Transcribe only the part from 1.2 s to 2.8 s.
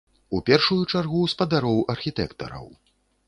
спадароў архітэктараў.